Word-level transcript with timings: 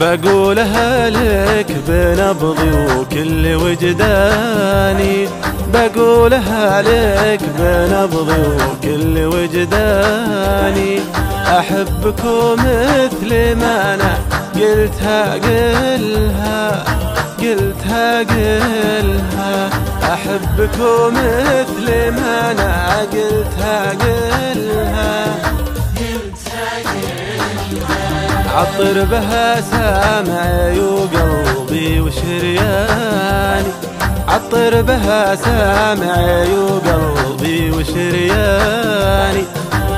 بقولها 0.00 1.10
لك 1.10 1.66
بنبضي 1.88 2.70
وكل 2.70 3.54
وجداني. 3.54 5.28
بقولها 5.74 6.82
لك 6.82 7.40
بنبضي 7.58 8.42
وكل 8.42 9.18
وجداني. 9.24 11.00
أحبك 11.46 12.24
مثل 12.58 13.56
ما 13.56 13.94
أنا 13.94 14.18
قلتها 14.54 15.34
قلها 15.34 16.84
قلتها 17.38 18.18
قلها. 18.18 19.70
أحبك 20.02 20.78
مثل 21.12 21.86
ما 22.10 22.50
أنا 22.50 23.00
قلتها 23.12 23.90
قلها. 23.90 25.34
عطر 28.54 29.04
بها 29.04 29.60
سامعي 29.60 30.80
وقلبي 30.80 32.00
وشرياني. 32.00 33.23
عطر 34.28 34.82
بها 34.82 35.34
سامعي 35.34 36.58
وقلبي 36.58 37.70
وشرياني. 37.70 39.44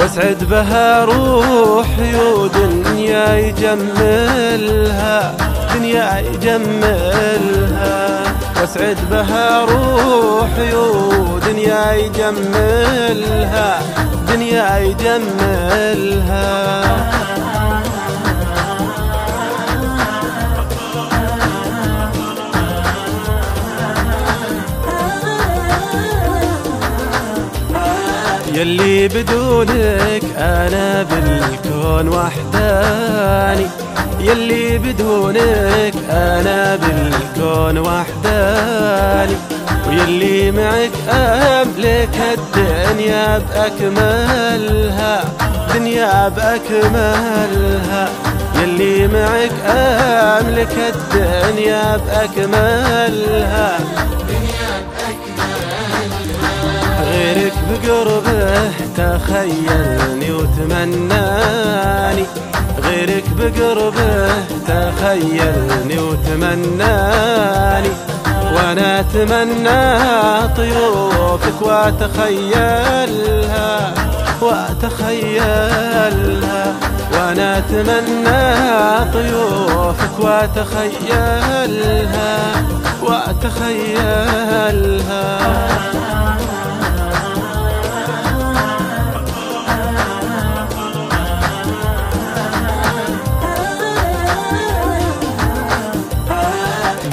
واسعد 0.00 0.44
بها 0.50 1.04
روحي 1.04 2.16
ودنيا 2.16 3.36
يجملها 3.36 5.34
دنيا 5.74 6.18
يجملها. 6.18 8.20
واسعد 8.60 8.98
بها 9.10 9.64
روحي 9.64 10.74
ودنيا 10.74 11.92
يجملها 11.92 13.82
دنيا 14.28 14.78
يجملها. 14.78 16.40
يلي 28.60 29.08
بدونك 29.08 30.24
أنا 30.36 31.02
بالكون 31.02 32.08
وحداني. 32.08 33.66
يلي 34.20 34.78
بدونك 34.78 35.94
أنا 36.10 36.76
بالكون 36.76 37.78
وحداني. 37.78 39.36
ويلي 39.88 40.50
معك 40.50 40.90
أملك 41.08 42.16
الدنيا 42.38 43.38
بأكملها 43.38 45.24
دنيا 45.74 46.28
بأكملها. 46.28 48.08
يلي 48.62 49.08
معك 49.08 49.52
أملك 49.66 50.76
الدنيا 50.94 51.96
بأكملها. 51.96 53.78
غيرك 57.50 57.84
بقربه 57.84 58.70
تخيلني 58.96 60.30
وتمناني. 60.32 62.24
غيرك 62.84 63.24
بقربه 63.38 64.32
تخيلني 64.68 65.98
وتمناني. 65.98 67.88
وأنا 68.54 69.00
أتمنى 69.00 69.82
طيوفك 70.56 71.58
وأتخيلها 71.62 72.94
وأتخيلها. 74.40 75.84
وأنا 77.12 77.58
أتمنى 77.58 78.42
طيوفك 79.12 80.14
وأتخيلها 80.18 81.54
وأتخيلها. 83.02 84.20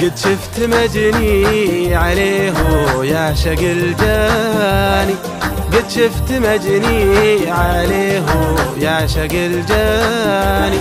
قد 0.00 0.12
شفت 0.16 0.60
مجني 0.60 1.96
عليه 1.96 2.52
يعشق 3.02 3.58
الجاني 3.60 5.14
قد 5.72 5.90
شفت 5.90 6.32
مجني 6.32 7.50
عليه 7.50 8.22
يعشق 8.80 9.32
الجاني 9.32 10.80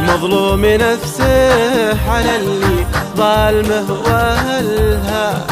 مظلوم 0.00 0.66
نفسه 0.66 2.10
على 2.10 2.36
اللي 2.36 2.86
ظالمه 3.16 3.92
والها 3.92 5.46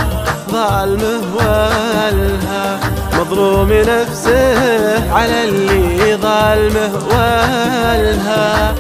ظالمه 0.51 1.37
والها 1.37 2.81
مظلوم 3.13 3.73
نفسه 3.73 5.13
على 5.15 5.45
اللي 5.45 6.17
ظالمه 6.17 6.93
والها 7.11 8.75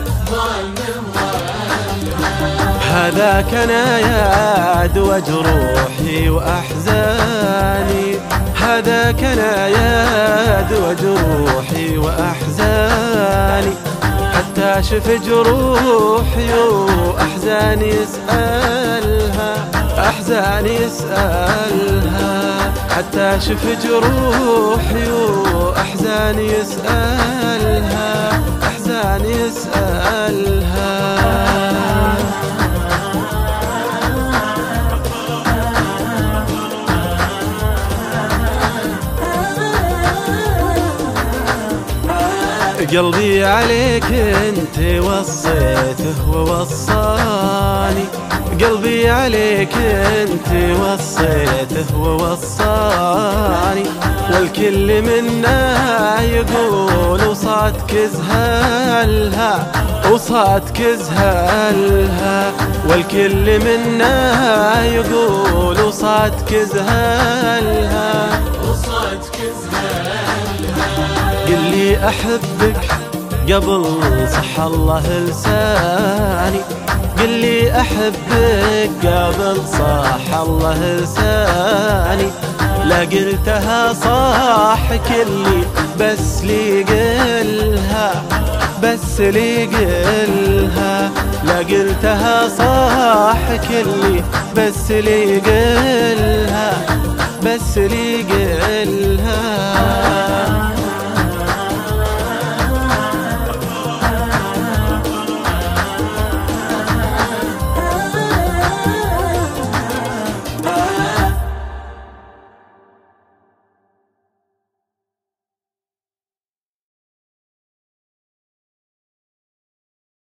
هذاك 2.90 3.54
أنا 3.54 3.98
يا 3.98 4.90
وجروحي 4.96 6.28
وأحزاني. 6.28 8.18
هذاك 8.62 9.24
أنا 9.24 9.68
يا 9.68 10.68
وجروحي 10.84 11.98
وأحزاني. 11.98 13.74
حتى 14.34 14.82
شف 14.82 15.08
جروحي 15.26 16.52
وأحزاني 16.54 17.88
يسألها 17.88 19.52
أحزاني 19.98 20.74
يسألها. 20.74 22.28
حتى 22.96 23.28
شف 23.40 23.64
جروحي 23.84 25.10
وأحزاني 25.54 26.46
يسألها. 26.46 27.99
قلبي 42.90 43.44
عليك 43.44 44.04
انت 44.12 44.78
وصيته 45.04 46.30
ووصاني. 46.30 48.04
قلبي 48.60 49.10
عليك 49.10 49.74
انت 49.76 50.48
وصيته 50.80 51.98
ووصاني. 51.98 53.84
والكل 54.32 55.02
منا 55.02 56.22
يقول 56.22 57.26
وصاتك 57.26 57.94
زهلها 57.94 59.72
وصاتك 60.12 60.82
زهلها 60.82 62.52
والكل 62.88 63.58
منا 63.58 64.84
يقول 64.84 65.80
وصاتك 65.80 66.54
زهلها 66.54 68.40
وصاتك 68.62 69.36
زهلها 69.36 69.69
أحبك 71.96 72.80
قبل 73.52 73.84
صح 74.32 74.60
الله 74.60 75.02
لساني. 75.08 76.60
قل 77.18 77.28
لي 77.28 77.80
أحبك 77.80 78.90
قبل 79.02 79.56
صح 79.72 80.38
الله 80.40 80.78
لساني. 80.96 82.28
لا 82.84 83.00
قلتها 83.00 83.92
صح 83.92 84.96
كلي 85.08 85.62
بس 86.00 86.42
لي 86.44 86.82
قلها 86.82 88.22
بس 88.82 89.20
لي 89.20 89.64
قلها. 89.64 91.10
لا 91.44 91.58
قلتها 91.58 92.48
صح 92.48 93.56
كلي 93.68 94.24
بس 94.56 94.90
لي 94.90 95.38
قلها 95.38 96.72
بس 97.44 97.78
لي 97.78 98.22
قلها. 98.22 99.40